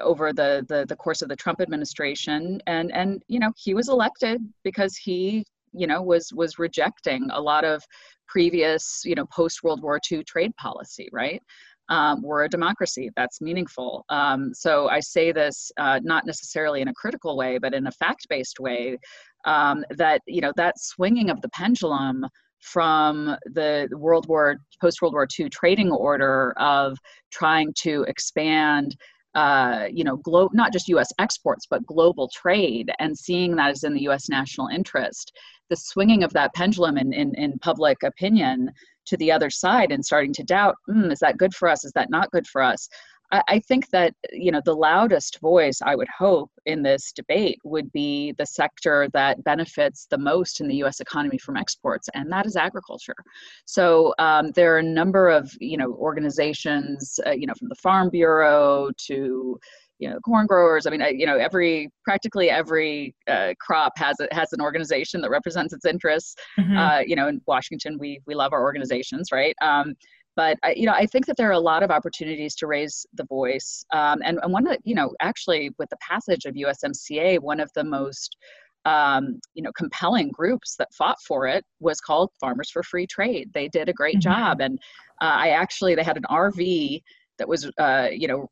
[0.00, 3.88] over the, the the course of the Trump administration, and and you know he was
[3.88, 7.82] elected because he you know was was rejecting a lot of
[8.30, 11.42] previous, you know, post World War II trade policy, right?
[11.88, 13.10] Um, we're a democracy.
[13.16, 14.04] That's meaningful.
[14.08, 17.92] Um, so I say this uh, not necessarily in a critical way, but in a
[17.92, 18.98] fact-based way.
[19.44, 22.26] Um, that you know that swinging of the pendulum
[22.60, 26.98] from the World War post World War II trading order of
[27.30, 28.96] trying to expand
[29.34, 31.08] uh, you know, glo- not just U.S.
[31.18, 34.28] exports, but global trade, and seeing that as in the U.S.
[34.28, 35.32] national interest,
[35.68, 38.70] the swinging of that pendulum in, in, in public opinion
[39.06, 41.84] to the other side and starting to doubt, mm, is that good for us?
[41.84, 42.88] Is that not good for us?
[43.32, 47.58] I, I think that you know the loudest voice I would hope in this debate
[47.64, 51.00] would be the sector that benefits the most in the U.S.
[51.00, 53.16] economy from exports, and that is agriculture.
[53.64, 57.76] So um, there are a number of you know organizations, uh, you know, from the
[57.76, 59.58] Farm Bureau to
[60.00, 64.34] you know corn growers i mean you know every practically every uh, crop has a,
[64.34, 66.76] has an organization that represents its interests mm-hmm.
[66.76, 69.94] uh, you know in washington we we love our organizations right um,
[70.40, 73.04] but I, you know i think that there are a lot of opportunities to raise
[73.12, 77.38] the voice um, and, and one of you know actually with the passage of usmca
[77.40, 78.38] one of the most
[78.86, 83.50] um, you know compelling groups that fought for it was called farmers for free trade
[83.52, 84.32] they did a great mm-hmm.
[84.32, 84.78] job and
[85.20, 87.02] uh, i actually they had an rv
[87.40, 88.48] that was uh, you know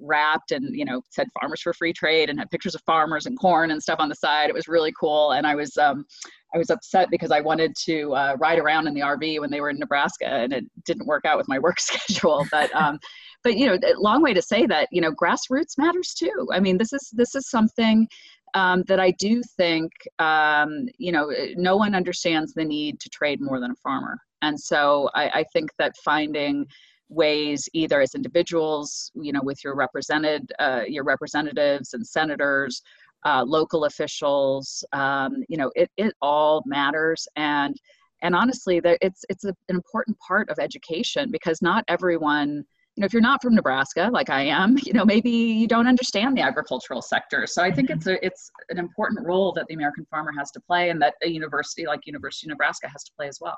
[0.00, 3.38] wrapped and you know said farmers for free trade and had pictures of farmers and
[3.38, 6.06] corn and stuff on the side it was really cool and i was um,
[6.54, 9.60] I was upset because I wanted to uh, ride around in the RV when they
[9.60, 12.44] were in Nebraska, and it didn't work out with my work schedule.
[12.50, 12.98] But um,
[13.42, 16.48] but you know, long way to say that you know, grassroots matters too.
[16.52, 18.08] I mean, this is this is something
[18.54, 23.40] um, that I do think um, you know, no one understands the need to trade
[23.40, 26.66] more than a farmer, and so I, I think that finding
[27.10, 32.82] ways either as individuals you know with your represented uh, your representatives and senators
[33.24, 34.84] uh, local officials.
[34.92, 37.26] Um, you know, it, it all matters.
[37.36, 37.76] And
[38.22, 42.64] and honestly, there, it's it's a, an important part of education because not everyone
[42.96, 45.86] you know, if you're not from Nebraska, like I am, you know, maybe you don't
[45.86, 47.46] understand the agricultural sector.
[47.46, 47.98] So I think mm-hmm.
[47.98, 51.14] it's a, it's an important role that the American farmer has to play, and that
[51.22, 53.56] a university like University of Nebraska has to play as well.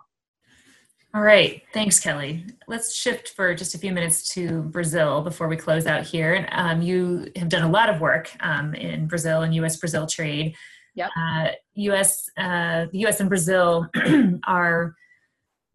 [1.14, 2.46] All right, thanks, Kellie.
[2.68, 6.48] Let's shift for just a few minutes to Brazil before we close out here.
[6.52, 10.56] Um, you have done a lot of work um, in Brazil and U.S.-Brazil trade.
[10.94, 11.10] Yep.
[11.14, 12.30] Uh, U.S.
[12.38, 13.20] Uh, the U.S.
[13.20, 13.88] and Brazil
[14.46, 14.94] are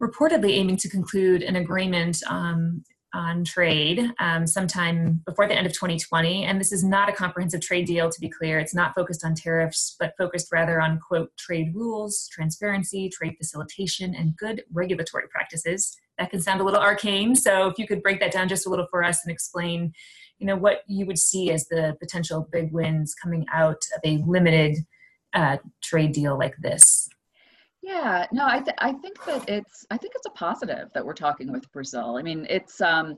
[0.02, 2.82] reportedly aiming to conclude an agreement um,
[3.18, 6.44] on trade um, sometime before the end of 2020.
[6.44, 8.60] And this is not a comprehensive trade deal, to be clear.
[8.60, 14.14] It's not focused on tariffs, but focused rather on, quote, trade rules, transparency, trade facilitation,
[14.14, 15.96] and good regulatory practices.
[16.16, 17.34] That can sound a little arcane.
[17.34, 19.92] So if you could break that down just a little for us and explain,
[20.38, 24.22] you know, what you would see as the potential big wins coming out of a
[24.26, 24.78] limited
[25.34, 27.08] uh, trade deal like this.
[27.88, 31.14] Yeah, no, I, th- I think that it's I think it's a positive that we're
[31.14, 32.18] talking with Brazil.
[32.18, 33.16] I mean, it's um,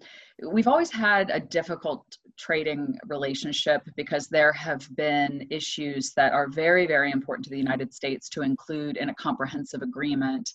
[0.52, 2.04] we've always had a difficult
[2.38, 7.92] trading relationship because there have been issues that are very very important to the United
[7.92, 10.52] States to include in a comprehensive agreement.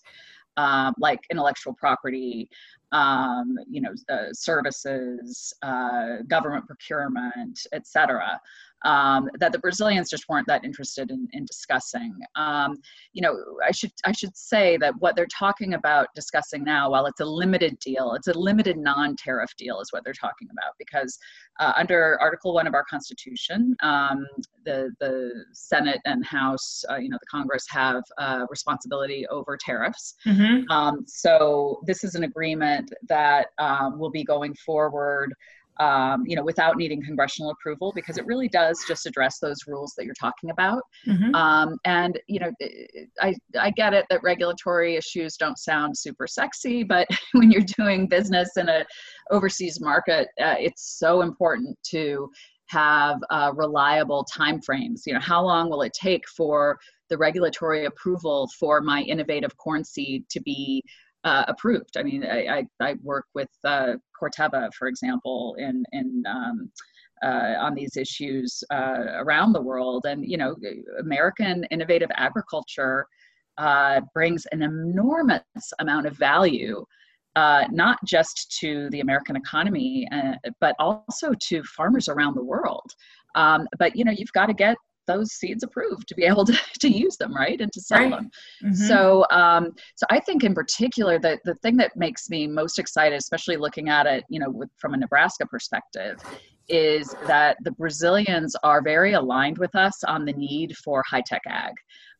[0.58, 2.48] Uh, like intellectual property,
[2.92, 8.40] um, you know, uh, services, uh, government procurement, et cetera
[8.84, 12.14] um, that the Brazilians just weren't that interested in, in discussing.
[12.34, 12.76] Um,
[13.12, 13.34] you know,
[13.66, 17.24] I should I should say that what they're talking about discussing now, while it's a
[17.24, 21.18] limited deal, it's a limited non-tariff deal, is what they're talking about because
[21.58, 24.26] uh, under Article One of our Constitution, um,
[24.64, 30.14] the the Senate and House, uh, you know, the Congress have uh, responsibility over tariffs.
[30.26, 30.70] Mm-hmm.
[30.70, 35.32] Um, so this is an agreement that um, will be going forward
[35.78, 39.94] um, you know, without needing congressional approval, because it really does just address those rules
[39.96, 40.82] that you're talking about.
[41.06, 41.34] Mm-hmm.
[41.34, 42.52] Um, and you know,
[43.20, 48.06] I I get it that regulatory issues don't sound super sexy, but when you're doing
[48.06, 48.84] business in a
[49.30, 52.30] overseas market, uh, it's so important to
[52.68, 55.02] have uh, reliable timeframes.
[55.06, 59.84] You know, how long will it take for the regulatory approval for my innovative corn
[59.84, 60.82] seed to be
[61.26, 61.96] uh, approved.
[61.96, 66.70] I mean, I, I, I work with uh, Corteva, for example, in, in um,
[67.22, 70.06] uh, on these issues uh, around the world.
[70.06, 70.54] And, you know,
[71.00, 73.06] American innovative agriculture
[73.58, 75.42] uh, brings an enormous
[75.80, 76.84] amount of value.
[77.34, 80.08] Uh, not just to the American economy,
[80.58, 82.90] but also to farmers around the world.
[83.34, 86.58] Um, but you know, you've got to get those seeds approved to be able to,
[86.80, 88.10] to use them right and to sell right.
[88.10, 88.30] them
[88.64, 88.74] mm-hmm.
[88.74, 93.16] so um, so i think in particular that the thing that makes me most excited
[93.16, 96.18] especially looking at it you know with, from a nebraska perspective
[96.68, 101.72] is that the brazilians are very aligned with us on the need for high-tech ag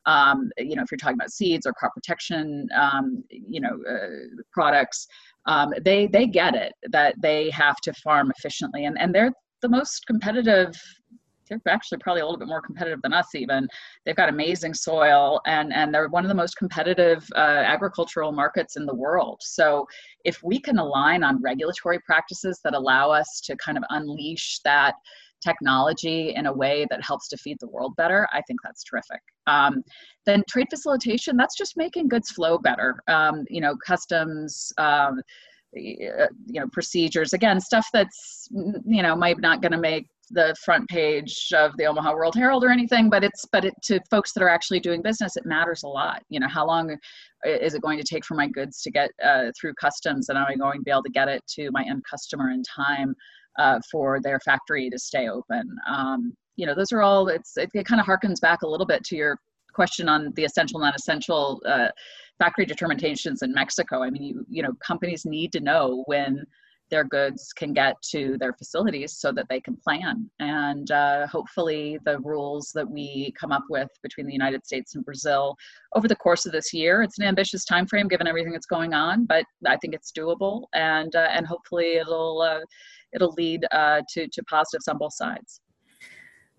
[0.07, 4.43] um, you know if you're talking about seeds or crop protection um, you know uh,
[4.53, 5.07] products
[5.47, 9.69] um, they they get it that they have to farm efficiently and and they're the
[9.69, 10.75] most competitive
[11.49, 13.69] they're actually probably a little bit more competitive than us even
[14.05, 18.77] they've got amazing soil and and they're one of the most competitive uh, agricultural markets
[18.77, 19.87] in the world so
[20.25, 24.95] if we can align on regulatory practices that allow us to kind of unleash that
[25.43, 29.21] technology in a way that helps to feed the world better, I think that's terrific.
[29.47, 29.83] Um,
[30.25, 33.03] then trade facilitation, that's just making goods flow better.
[33.09, 35.21] Um, you know, customs, um,
[35.73, 36.11] you
[36.49, 41.53] know, procedures, again, stuff that's, you know, might not going to make the front page
[41.55, 44.49] of the Omaha World Herald or anything, but it's but it, to folks that are
[44.49, 46.23] actually doing business, it matters a lot.
[46.29, 46.97] You know, how long
[47.45, 50.47] is it going to take for my goods to get uh, through customs, and am
[50.49, 53.15] I going to be able to get it to my end customer in time
[53.59, 55.69] uh, for their factory to stay open?
[55.89, 57.29] Um, you know, those are all.
[57.29, 59.39] It's it, it kind of harkens back a little bit to your
[59.73, 61.89] question on the essential non-essential uh,
[62.39, 64.03] factory determinations in Mexico.
[64.03, 66.45] I mean, you you know, companies need to know when
[66.91, 70.31] their goods can get to their facilities so that they can plan.
[70.39, 75.05] And uh, hopefully, the rules that we come up with between the United States and
[75.05, 75.57] Brazil
[75.95, 78.95] over the course of this year, it's an ambitious time frame given everything that's going
[78.95, 82.61] on, but I think it's doable, and uh, and hopefully it'll uh,
[83.13, 85.61] it'll lead uh, to to positives on both sides.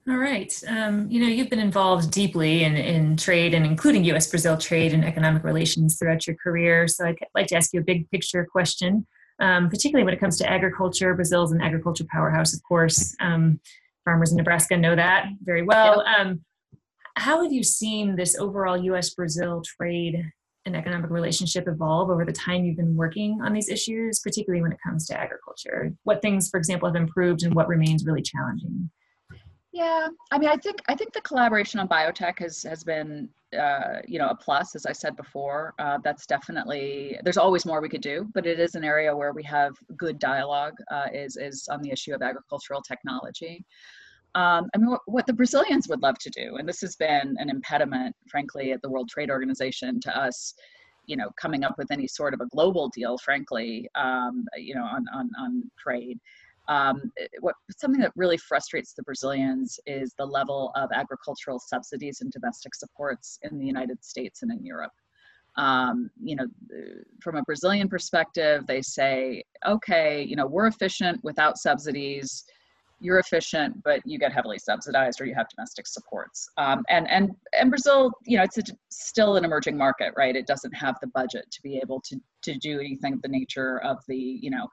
[0.09, 0.53] All right.
[0.69, 4.93] Um, you know, you've been involved deeply in, in trade and including US Brazil trade
[4.93, 6.87] and economic relations throughout your career.
[6.87, 9.05] So I'd like to ask you a big picture question
[9.39, 11.13] um, particularly when it comes to agriculture.
[11.13, 13.15] Brazil's an agriculture powerhouse, of course.
[13.19, 13.59] Um,
[14.05, 16.01] farmers in Nebraska know that very well.
[16.01, 16.41] Um,
[17.15, 20.23] how have you seen this overall US Brazil trade
[20.65, 24.71] and economic relationship evolve over the time you've been working on these issues, particularly when
[24.71, 25.93] it comes to agriculture?
[26.03, 28.89] What things, for example, have improved and what remains really challenging?
[29.77, 33.99] Yeah, I mean, I think I think the collaboration on biotech has has been uh,
[34.07, 35.75] you know a plus, as I said before.
[35.77, 39.33] Uh, that's definitely there's always more we could do, but it is an area where
[39.33, 40.73] we have good dialogue.
[40.89, 43.63] Uh, is is on the issue of agricultural technology.
[44.33, 47.35] Um, I mean, what, what, the Brazilians would love to do, and this has been
[47.37, 50.55] an impediment, frankly, at the World Trade Organization to us,
[51.05, 54.85] you know, coming up with any sort of a global deal, frankly, um, you know,
[54.85, 56.19] on on, on trade
[56.67, 62.31] um, what something that really frustrates the Brazilians is the level of agricultural subsidies and
[62.31, 64.91] domestic supports in the United States and in Europe.
[65.57, 66.45] Um, you know,
[67.21, 72.43] from a Brazilian perspective, they say, okay, you know, we're efficient without subsidies
[72.99, 76.49] you're efficient, but you get heavily subsidized or you have domestic supports.
[76.57, 80.35] Um, and, and, and Brazil, you know, it's a, still an emerging market, right?
[80.35, 83.79] It doesn't have the budget to be able to, to do anything of the nature
[83.83, 84.67] of the, you know,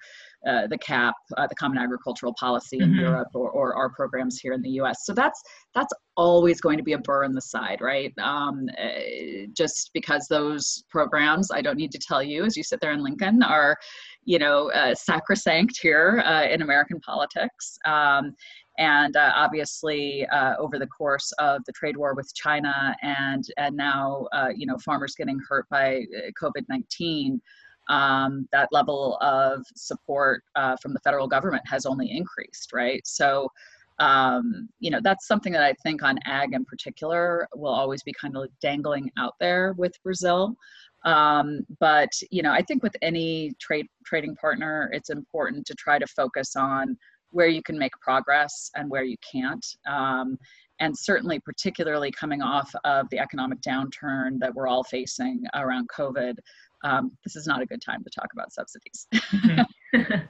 [0.47, 3.01] uh, the CAP, uh, the Common Agricultural Policy in mm-hmm.
[3.01, 5.05] Europe or, or our programs here in the US.
[5.05, 5.43] So that's,
[5.75, 8.13] that's always going to be a burr in the side, right?
[8.19, 12.81] Um, uh, just because those programs, I don't need to tell you, as you sit
[12.81, 13.77] there in Lincoln, are,
[14.25, 17.79] you know, uh, sacrosanct here uh, in American politics.
[17.85, 18.35] Um,
[18.79, 23.77] and uh, obviously, uh, over the course of the trade war with China, and and
[23.77, 27.41] now, uh, you know, farmers getting hurt by uh, COVID nineteen,
[27.89, 30.43] um, that level of support
[30.83, 33.03] from the federal government has only increased, right?
[33.07, 33.49] So.
[34.01, 38.13] Um, you know that's something that I think on ag in particular will always be
[38.21, 40.57] kind of dangling out there with Brazil.
[41.05, 45.99] Um, but you know, I think with any trade trading partner, it's important to try
[45.99, 46.97] to focus on
[47.31, 49.65] where you can make progress and where you can't.
[49.87, 50.39] Um,
[50.81, 56.37] and certainly, particularly coming off of the economic downturn that we're all facing around COVID,
[56.85, 59.07] um, this is not a good time to talk about subsidies.
[59.15, 60.13] mm-hmm.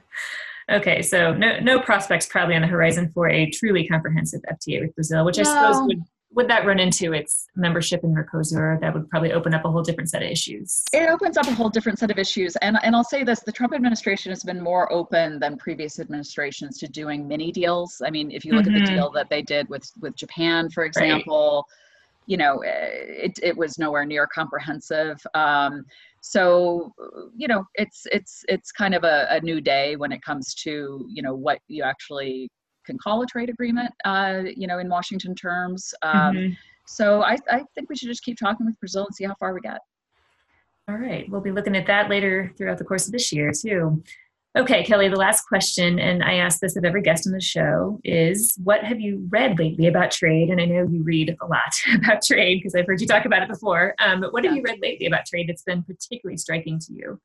[0.71, 4.95] okay, so no no prospects probably on the horizon for a truly comprehensive FTA with
[4.95, 5.43] Brazil, which no.
[5.43, 6.03] I suppose would
[6.35, 8.79] would that run into its membership in Mercosur?
[8.81, 10.83] That would probably open up a whole different set of issues.
[10.91, 12.57] It opens up a whole different set of issues.
[12.57, 16.77] And, and I'll say this the Trump administration has been more open than previous administrations
[16.79, 18.01] to doing mini deals.
[18.05, 18.75] I mean, if you look mm-hmm.
[18.75, 18.95] at the mm-hmm.
[18.95, 22.23] deal that they did with, with Japan, for example, right.
[22.27, 25.25] you know, it, it was nowhere near comprehensive.
[25.33, 25.85] Um,
[26.27, 26.91] so
[27.37, 31.05] you know it's it's it's kind of a, a new day when it comes to
[31.07, 32.49] you know what you actually
[32.85, 35.93] can call a trade agreement, uh, you know, in Washington terms.
[36.01, 36.53] Um, mm-hmm.
[36.87, 39.53] So I, I think we should just keep talking with Brazil and see how far
[39.53, 39.79] we get.
[40.87, 44.03] All right, we'll be looking at that later throughout the course of this year too.
[44.57, 47.99] Okay, Kellie, the last question, and I ask this of every guest on the show,
[48.05, 50.49] is what have you read lately about trade?
[50.49, 53.43] And I know you read a lot about trade because I've heard you talk about
[53.43, 53.95] it before.
[53.99, 57.19] Um, but what have you read lately about trade that's been particularly striking to you?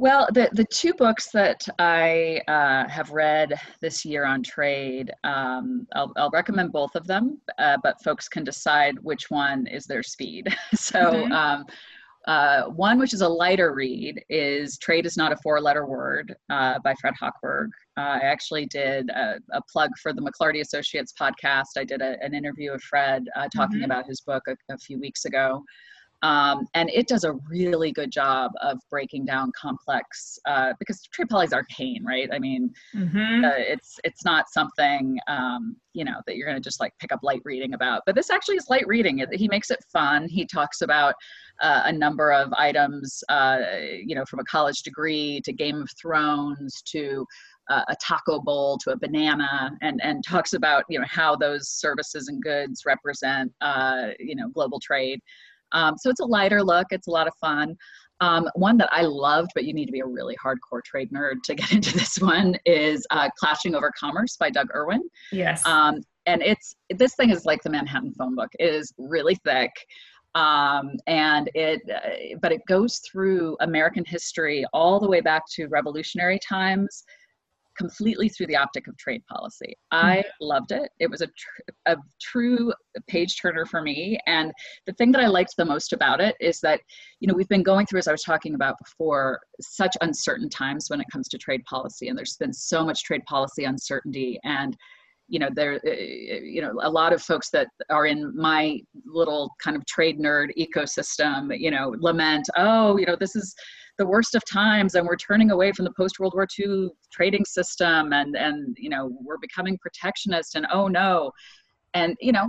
[0.00, 5.88] Well, the, the two books that I uh, have read this year on trade, um,
[5.92, 10.04] I'll, I'll, recommend both of them, uh, but folks can decide which one is their
[10.04, 10.54] speed.
[10.76, 11.32] so, mm-hmm.
[11.32, 11.66] um,
[12.28, 16.32] uh, one which is a lighter read is Trade is Not a Four Letter Word
[16.48, 17.70] uh, by Fred Hochberg.
[17.96, 21.76] Uh, I actually did a, a, plug for the McLarty Associates podcast.
[21.76, 23.90] I did a, an interview with Fred uh, talking mm-hmm.
[23.90, 25.64] about his book a, a few weeks ago.
[26.22, 31.28] Um, and it does a really good job of breaking down complex uh, because trade
[31.28, 32.28] policy is arcane, right?
[32.32, 33.44] I mean, mm-hmm.
[33.44, 37.12] uh, it's it's not something um, you know that you're going to just like pick
[37.12, 38.02] up light reading about.
[38.04, 39.24] But this actually is light reading.
[39.32, 40.28] He makes it fun.
[40.28, 41.14] He talks about
[41.60, 43.58] uh, a number of items, uh,
[44.04, 47.26] you know, from a college degree to Game of Thrones to
[47.70, 51.68] uh, a taco bowl to a banana and, and talks about you know how those
[51.68, 55.20] services and goods represent uh, you know global trade
[55.72, 56.86] um, so it's a lighter look.
[56.90, 57.76] It's a lot of fun.
[58.20, 61.36] Um, one that I loved, but you need to be a really hardcore trade nerd
[61.44, 65.02] to get into this one, is uh, Clashing Over Commerce by Doug Irwin.
[65.32, 65.64] Yes.
[65.66, 68.50] Um, and it's this thing is like the Manhattan phone book.
[68.58, 69.70] It is really thick.
[70.34, 75.66] Um, and it, uh, but it goes through American history all the way back to
[75.68, 77.04] revolutionary times
[77.78, 79.76] completely through the optic of trade policy.
[79.90, 80.46] I mm-hmm.
[80.46, 80.90] loved it.
[80.98, 82.72] It was a, tr- a true
[83.08, 84.18] page turner for me.
[84.26, 84.52] And
[84.86, 86.80] the thing that I liked the most about it is that,
[87.20, 90.86] you know, we've been going through, as I was talking about before, such uncertain times
[90.88, 92.08] when it comes to trade policy.
[92.08, 94.38] And there's been so much trade policy uncertainty.
[94.44, 94.76] And
[95.28, 99.50] you know there uh, you know a lot of folks that are in my little
[99.62, 103.54] kind of trade nerd ecosystem you know lament oh you know this is
[103.98, 107.44] the worst of times and we're turning away from the post world war ii trading
[107.44, 111.30] system and and you know we're becoming protectionist and oh no
[111.94, 112.48] and you know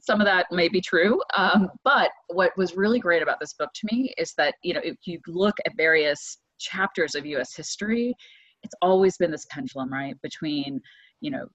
[0.00, 3.70] some of that may be true um, but what was really great about this book
[3.74, 8.14] to me is that you know if you look at various chapters of us history
[8.62, 10.80] it's always been this pendulum right between
[11.20, 11.46] you know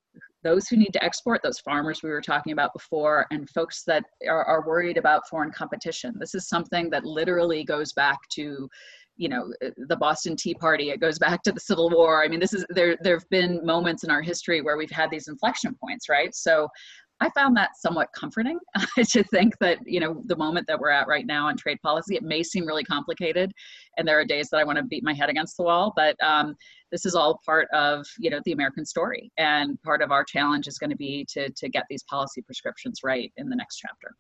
[0.44, 4.04] those who need to export, those farmers we were talking about before, and folks that
[4.28, 6.16] are, are worried about foreign competition.
[6.20, 8.68] This is something that literally goes back to
[9.22, 12.40] you know the boston tea party it goes back to the civil war i mean
[12.40, 15.76] this is there there have been moments in our history where we've had these inflection
[15.80, 16.68] points right so
[17.24, 18.58] I found that somewhat comforting
[18.98, 22.16] to think that, you know, the moment that we're at right now on trade policy,
[22.16, 23.52] it may seem really complicated.
[23.98, 26.16] And there are days that I want to beat my head against the wall, but
[26.24, 26.56] um,
[26.92, 29.32] this is all part of, you know, the American story.
[29.38, 33.02] And part of our challenge is going to be to, to get these policy prescriptions
[33.04, 34.16] right in the next chapter.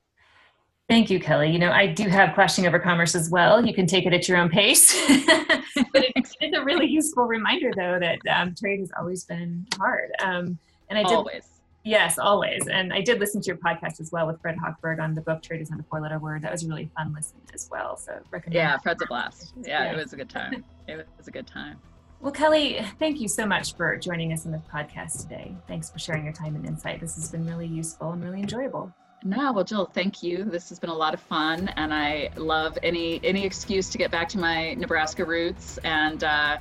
[0.91, 1.49] Thank you, Kellie.
[1.49, 3.65] You know, I do have Questioning Over Commerce as well.
[3.65, 4.93] You can take it at your own pace.
[5.07, 10.11] but it's, it's, a really useful reminder, though, that um, trade has always been hard.
[10.21, 11.45] Um, and I did, always
[11.85, 12.67] Yes, always.
[12.67, 15.41] And I did listen to your podcast as well with Fred Hochberg on the book
[15.41, 16.41] Trade is Not a Four Letter Word.
[16.41, 17.95] That was a really fun listen as well.
[17.95, 18.55] So recommend.
[18.55, 19.53] Yeah, Fred's a blast.
[19.63, 20.63] Yeah, yeah, it was a good time.
[20.89, 21.77] It was a good time.
[22.19, 25.55] Well, Kellie, thank you so much for joining us on the podcast today.
[25.67, 26.99] Thanks for sharing your time and insight.
[26.99, 28.93] This has been really useful and really enjoyable.
[29.23, 30.43] No, well, Jill, thank you.
[30.43, 34.09] This has been a lot of fun, and I love any any excuse to get
[34.09, 36.23] back to my Nebraska roots and.
[36.23, 36.57] Uh,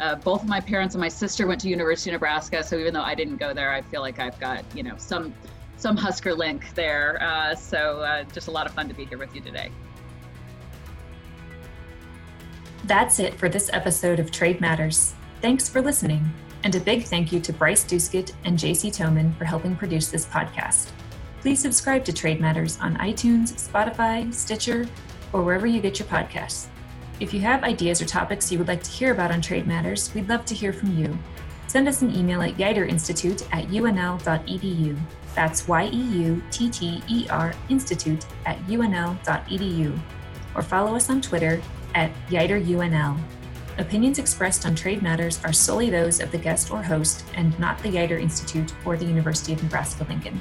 [0.00, 2.94] uh, both of my parents and my sister went to University of Nebraska, so even
[2.94, 5.34] though I didn't go there, I feel like I've got you know some
[5.76, 7.20] some Husker link there.
[7.20, 9.72] Uh, so uh, just a lot of fun to be here with you today.
[12.84, 15.14] That's it for this episode of Trade Matters.
[15.40, 16.24] Thanks for listening,
[16.62, 20.26] and a big thank you to Bryce Duskett and JC Toman for helping produce this
[20.26, 20.92] podcast.
[21.40, 24.88] Please subscribe to Trade Matters on iTunes, Spotify, Stitcher,
[25.32, 26.66] or wherever you get your podcasts.
[27.20, 30.12] If you have ideas or topics you would like to hear about on Trade Matters,
[30.14, 31.16] we'd love to hear from you.
[31.68, 32.88] Send us an email at yeutter
[33.52, 34.98] at unl.edu.
[35.34, 40.00] That's Y E U T T E R Institute at unl.edu.
[40.54, 41.60] Or follow us on Twitter
[41.94, 43.18] at YeutterUNL.
[43.78, 47.80] Opinions expressed on trade matters are solely those of the guest or host and not
[47.80, 50.40] the Yeutter Institute or the University of Nebraska Lincoln.